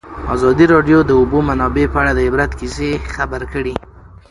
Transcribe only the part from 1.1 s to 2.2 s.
اوبو منابع په اړه د